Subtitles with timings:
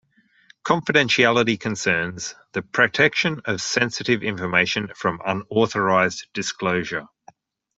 [0.63, 7.05] Confidentiality concerns the protection of sensitive information from unauthorised disclosure.